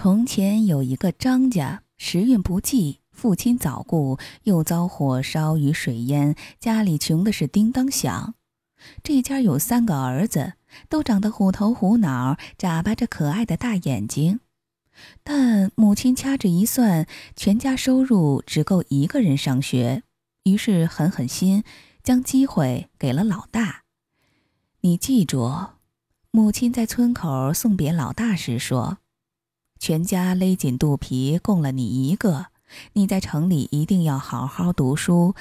[0.00, 8.34] 从前有一个张家，时运不济，父亲早故，又遭火烧与水淹，家里穷的是叮当响。
[9.02, 10.52] 这家有三个儿子，
[10.88, 14.38] 都长得虎头虎脑，眨巴着可爱的大眼睛。
[15.24, 20.04] 但母亲掐指一算，全家收入只够一个人上学，
[20.44, 21.64] 于是狠狠心，
[22.04, 23.82] 将机会给了老大。
[24.82, 25.52] 你记住，
[26.30, 28.98] 母亲在村口送别老大时说。
[29.78, 32.46] 全家勒紧肚皮供了你一个，
[32.94, 35.34] 你在城里一定要好好读书。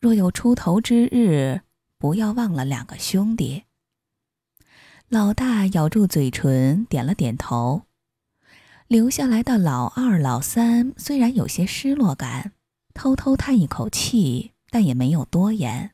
[0.00, 1.60] 若有出头之日，
[1.98, 3.64] 不要忘了两个兄弟。
[5.08, 7.82] 老大咬住嘴唇，点了点头。
[8.88, 12.52] 留下来的老二、老三虽然有些失落感，
[12.94, 15.92] 偷偷叹一口气，但也没有多言。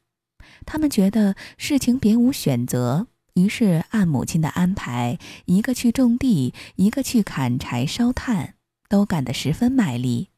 [0.64, 3.08] 他们觉得事情别无选择。
[3.38, 8.54] 于是按母亲的安排，一个去种地，一个去砍柴烧炭，
[8.88, 10.30] 都干得十分卖力。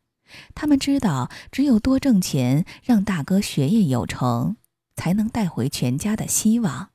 [0.55, 4.57] 他们知道，只有多挣钱，让大哥学业有成，
[4.95, 6.91] 才能带回全家的希望。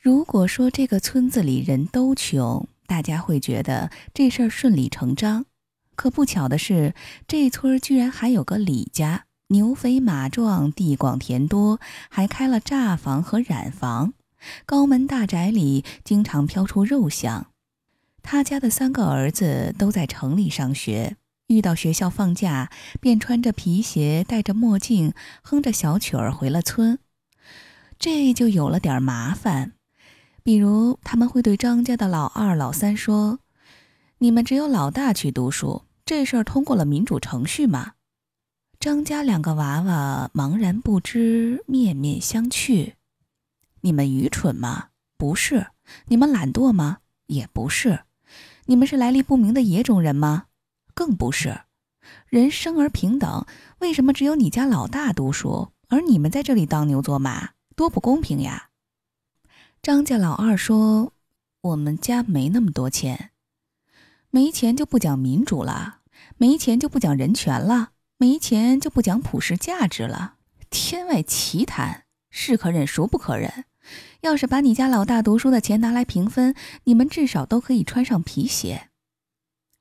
[0.00, 5.46] 如果说这个村子里人都穷，大家会觉得这事儿顺理成章。
[5.94, 6.94] 可不巧的是，
[7.28, 11.78] 这村居然还有个李家，牛肥马壮，地广田多，
[12.10, 14.14] 还开了榨房和染房。
[14.66, 17.46] 高门大宅里经常飘出肉香。
[18.22, 21.16] 他家的三个儿子都在城里上学，
[21.48, 25.12] 遇到学校放假，便穿着皮鞋，戴着墨镜，
[25.42, 26.98] 哼着小曲儿回了村。
[27.98, 29.72] 这就有了点麻烦，
[30.42, 33.40] 比如他们会对张家的老二、老三说
[34.18, 37.92] ：“你们只有老大去读书，这事儿通过了民主程序吗？”
[38.80, 42.94] 张家两个娃娃茫然不知，面面相觑。
[43.82, 44.88] 你们愚蠢吗？
[45.16, 45.68] 不是。
[46.06, 46.98] 你们懒惰吗？
[47.26, 48.04] 也不是。
[48.64, 50.46] 你们是来历不明的野种人吗？
[50.94, 51.60] 更不是。
[52.26, 53.46] 人生而平等，
[53.78, 57.50] 为什么只有你家老大读书，而你们在这里当牛做马？
[57.76, 58.70] 多不公平呀！
[59.80, 61.12] 张家老二说
[61.62, 63.30] ：“我们家没那么多钱，
[64.30, 66.00] 没钱就不讲民主了，
[66.36, 70.36] 没钱就不讲人权了，没钱就不讲普世价值了。
[70.70, 73.64] 天外奇谈，是可忍，孰不可忍？”
[74.22, 78.88] 要是把你家老大读书的钱拿来平分，你们至少都可以穿上皮鞋。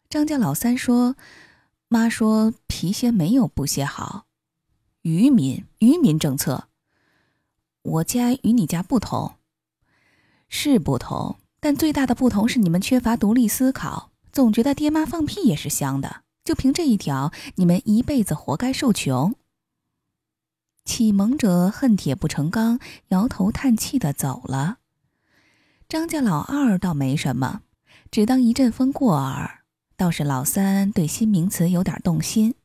[0.10, 1.16] 张家老三说
[1.88, 4.26] ：“妈说皮鞋没有布鞋好，
[5.04, 6.70] 愚民愚民政策。
[7.84, 9.36] 我家与你家不同，
[10.50, 16.24] 是不同，但最大的不同是你们缺乏独立思考，总觉得爹妈放屁也是香的。
[16.44, 19.36] 就凭这一条，你们一辈子活该受穷。”
[20.86, 24.78] 启蒙者恨铁不成钢，摇头叹气的走了。
[25.88, 27.62] 张家老二倒没什么，
[28.10, 29.60] 只当一阵风过耳。
[29.96, 32.56] 倒是老三对新名词有点动心，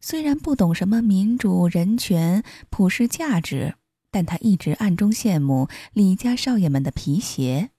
[0.00, 3.76] 虽然不懂什么民主、人权、普世价值，
[4.10, 7.70] 但他一直暗中羡慕李家少爷们的皮鞋。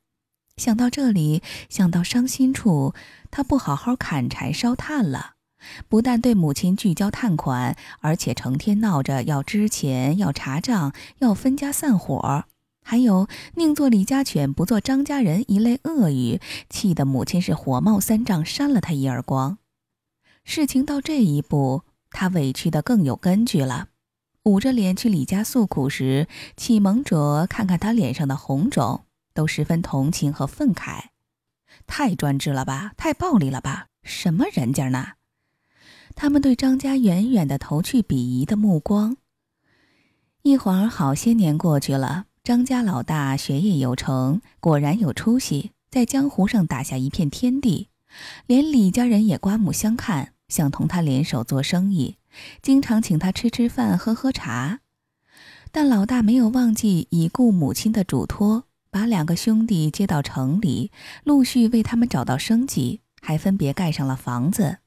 [0.57, 2.93] 想到这里，想到伤心处，
[3.29, 5.35] 他不好好砍柴烧炭了。
[5.89, 12.45] 不但对母亲拒交探款，而且成天闹着要支钱、要查账、要分家散伙，
[12.81, 19.57] 还有宁做李家犬不做张家人一类恶语，气得母亲是火冒三丈，扇了他一耳光。
[20.43, 23.87] 事情到这一步，他委屈的更有根据了。
[24.43, 31.05] 捂着脸去李家诉苦时，启蒙者看看他脸上的红肿，都十分同情和愤慨。
[31.87, 35.13] 太专制了吧，太暴力了吧，什么人家呢？
[36.15, 39.17] 他们对张家远远地投去鄙夷的目光。
[40.41, 47.87] 一会儿，好些年过去了，张家老大学业有成，果然有出息，在江湖上打下一片天地，
[48.45, 52.17] 连李家人也刮目相看，想同他联手做生意，
[52.61, 54.81] 经常请他吃吃饭、喝喝茶。
[55.71, 60.91] 但老大没有忘记已故母亲的嘱托，把两个兄弟接到城里，
[61.23, 64.79] 陆续为他们找到生计，还分别盖上了房子。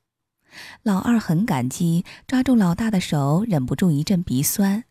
[0.82, 4.84] 老二很感激，抓住老大的手，忍不住一阵鼻酸。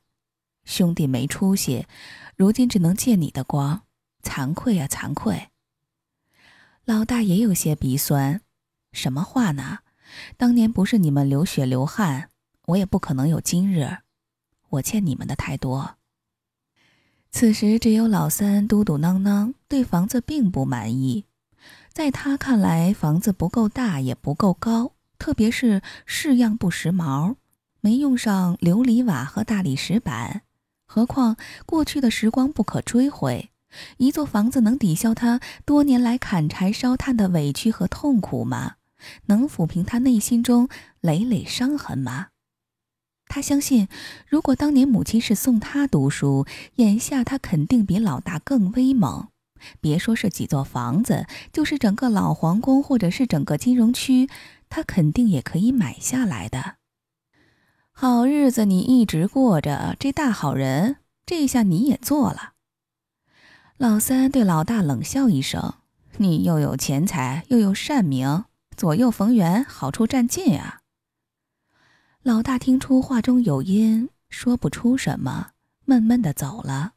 [0.64, 1.86] 兄弟没出息，
[2.36, 3.84] 如今只能借你的光，
[4.24, 5.50] 惭愧啊，惭愧。
[6.86, 8.42] 老大也有些鼻酸，
[8.92, 9.80] 什么话呢？
[10.38, 12.30] 当年不是你们流血流汗，
[12.68, 13.98] 我也不可能有今日。
[14.70, 15.98] 我欠你们的太多。
[17.32, 21.26] 此时只有老三嘟嘟囔囔，对房子并不满意。
[21.92, 24.95] 在他看来，房子不够大，也不够高。
[25.18, 27.36] 特别是式样不时髦，
[27.82, 30.42] 没用上琉璃瓦和大理石板。
[30.86, 31.36] 何况
[31.66, 33.50] 过去的时光不可追回，
[33.98, 38.76] 一座房子能抵消他多年来砍柴烧炭的委屈和痛苦吗？
[39.26, 40.70] 能抚平他内心中
[41.02, 42.28] 累累伤痕吗？
[43.28, 43.88] 他相信，
[44.28, 46.46] 如果当年母亲是送他读书，
[46.76, 49.28] 眼下他肯定比老大更威猛。
[49.82, 54.30] 别说是几座房子，就是整个老皇宫，或者是整个金融区，
[54.70, 56.76] 他肯定也可以买下来的。
[57.92, 62.54] 好日子你一直过着，这大好人，这下你也做了。
[63.78, 65.76] 老三对老大冷笑一声
[66.18, 68.46] ：“你又有钱财，又有善名，
[68.76, 70.80] 左右逢源，好处占尽啊。”
[72.24, 75.52] 老大听出话中有音，说不出什么，
[75.86, 76.94] 闷闷的走了。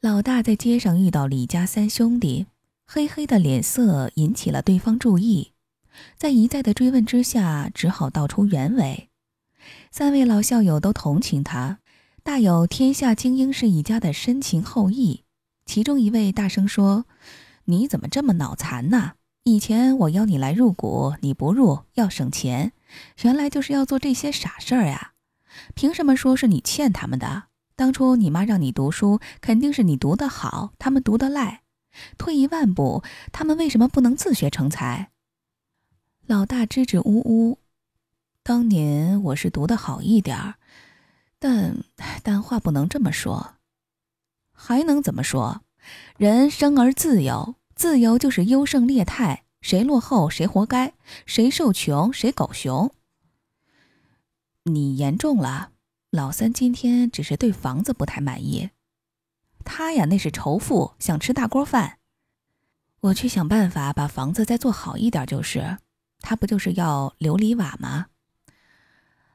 [0.00, 2.46] 老大在街上遇到李家三兄弟，
[2.86, 5.52] 黑黑的脸色引起了对方注意，
[6.16, 9.08] 在一再的追问之下，只好道出原委。
[9.90, 11.78] 三位老校友都同情他，
[12.22, 15.24] 大有天下精英是一家的深情厚谊。
[15.64, 17.06] 其中一位大声说
[17.66, 19.12] ：“你怎么这么脑残呢？
[19.44, 22.72] 以前我邀你来入股，你不入，要省钱。”
[23.22, 25.12] 原来就是要做这些傻事儿呀！
[25.74, 27.44] 凭什么说是你欠他们的？
[27.74, 31.62] 当初你妈让你读书，肯定是你读得好，他们读得赖。
[32.16, 33.02] 退一万步，
[33.32, 35.10] 他们为什么不能自学成才？
[36.28, 37.60] 老大支支吾吾，
[38.42, 40.54] 当年我是读得好一点儿，
[41.38, 41.84] 但
[42.24, 43.54] 但话不能这么说，
[44.52, 45.62] 还能怎么说？
[46.18, 49.44] 人生而自由，自由就是优胜劣汰。
[49.60, 50.94] 谁落后谁活该，
[51.26, 52.92] 谁受穷谁狗熊。
[54.64, 55.70] 你严重了，
[56.10, 58.70] 老三今天只是对房子不太满意。
[59.64, 61.98] 他呀，那是仇富，想吃大锅饭。
[62.98, 65.78] 我去想办法把房子再做好一点就是。
[66.28, 68.06] 他不就是要琉璃瓦吗？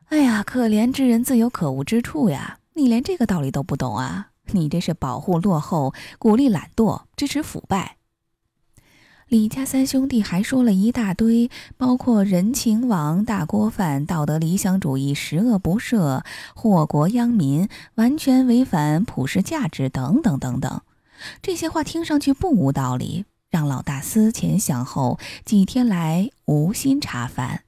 [0.10, 2.60] 哎呀，可怜之人自有可恶之处呀！
[2.74, 4.32] 你连这个道理都不懂啊！
[4.48, 7.96] 你这是保护落后，鼓励懒惰，支持腐败。
[9.30, 16.22] 李家三兄弟还说了一大堆，包括人情网、大锅饭、道德理想主义、十恶不赦、
[16.54, 20.82] 祸国殃民、完全违反普世价值等等等等。
[21.42, 27.64] 这些话听上去不无道理，让老大思前想后，几天来无心茶饭。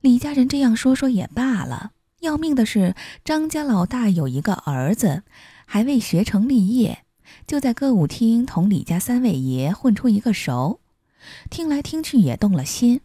[0.00, 5.22] 李家人这样说说也罢了，要命的是张家老大有一个儿子，
[5.66, 7.04] 还未学成立业。
[7.46, 10.80] 就在歌舞厅同李家三位爷混出一个熟，
[11.50, 13.00] 听来听去也动了心。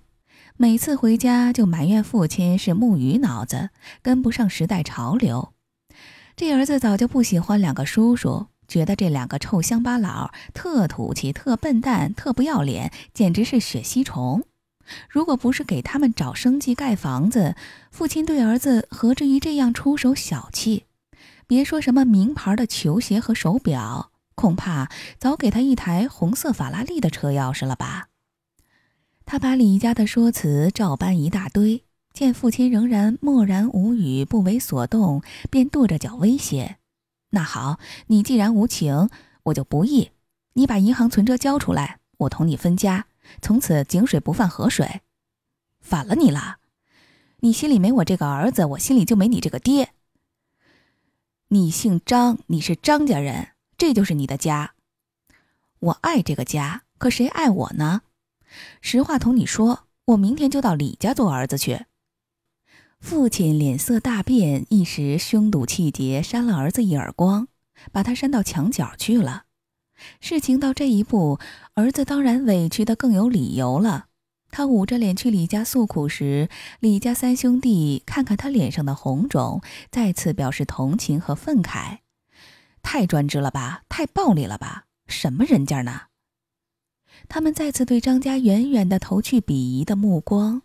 [0.56, 3.70] 每次回家就埋怨父亲是木鱼脑子，
[4.02, 5.54] 跟不上时代潮流。
[6.36, 14.44] 这儿子早就不喜欢两个叔叔，觉得这两个臭乡巴佬特土气、特笨蛋、特不要脸，简直是血吸虫。
[15.10, 17.56] 如果不是给他们找生计、盖房子，
[17.92, 20.86] 父亲对儿子何至于这样出手小气？
[21.46, 24.12] 别说什么名牌的球鞋和手表。
[24.36, 28.10] 恐怕早给他一台红色法拉利的车钥匙了吧？
[29.26, 36.78] 他把李家的说辞照搬一大堆，见父亲仍然默然无语、不为所动，便跺着脚威胁
[37.30, 39.10] ：“那好，你既然无情，
[39.44, 40.12] 我就不义。
[40.54, 43.08] 你把银行存折交出来，我同你分家，
[43.42, 45.02] 从此井水不犯河水。
[45.82, 46.58] 反了你了！
[47.42, 49.94] 你心里没我这个儿子，我心里就没你这个爹。
[51.50, 54.74] 你姓张，你是张家人。”这就是你的家，
[55.78, 58.02] 我爱这个家，可谁爱我呢？
[58.82, 61.86] 实话同你说，我明天就到李家做儿子去。
[63.00, 67.48] 父亲脸色大变，一时凶堵气结，扇了儿子一耳光，
[67.92, 69.44] 把他扇到墙角去了。
[70.20, 71.40] 事情到这一步，
[71.76, 74.08] 儿子当然委屈的更有理由了。
[74.50, 76.50] 他捂着脸去李家诉苦时，
[76.80, 79.62] 李家三兄弟看看他脸上的红肿，
[79.92, 82.00] 再次表示同情和愤慨。
[82.82, 86.04] 太专制了吧，太暴力了吧，什么人家呢？
[87.28, 90.62] 他们再次对张家远远的投去鄙夷的目光。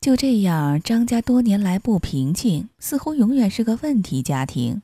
[0.00, 4.82] 就这样，张家多年来不平静，似乎永远是个问题家庭。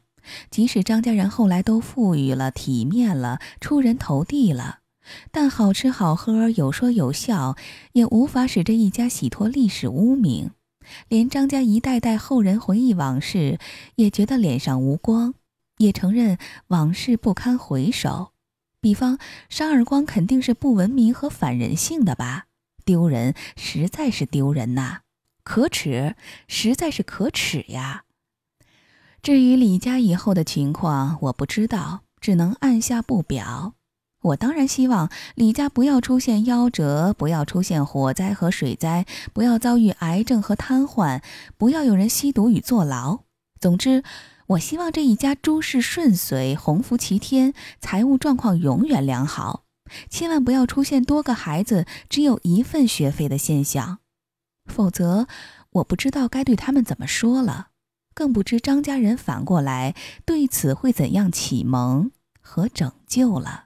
[0.51, 4.81] 即使张家人后来都富裕了、体面了、出人头地了，
[5.31, 7.57] 但好吃好喝、有说有笑，
[7.93, 10.51] 也无法使这一家洗脱历史污名。
[11.09, 13.59] 连张家一代代后人回忆往事，
[13.95, 15.35] 也觉得脸上无光。
[15.79, 18.33] 也承认往事不堪回首，
[18.81, 19.19] 比方
[19.49, 22.47] 杀耳光肯定是不文明和反人性的吧？
[22.85, 25.01] 丢人，实在是丢人呐！
[25.45, 26.17] 可耻，
[26.49, 28.05] 实在是可耻呀！
[29.23, 33.75] 至于李家以后的情况，我不知道，只能按下不表。
[34.23, 41.23] 我当然希望李家不要出现夭折，不要出现火灾和水灾，不要遭遇癌症和瘫痪，
[41.57, 43.21] 不要有人吸毒与坐牢。
[43.61, 44.03] 总之。
[44.49, 49.65] 我希望这一家诸事顺遂，鸿福齐天，财务状况永远良好。
[50.11, 54.01] 千万不要出现多个孩子只有一份学费的现象，
[54.67, 55.27] 否则
[55.71, 57.69] 我不知道该对他们怎么说了，
[58.15, 59.95] 更不知张家人反过来
[60.25, 63.64] 对此会怎样启蒙和拯救了。